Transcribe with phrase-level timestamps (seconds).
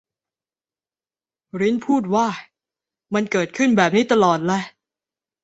[1.61, 2.27] ริ้นพูดว่า
[3.13, 4.61] มันเกิดขึ้นแบบนี้ตลอดแหละ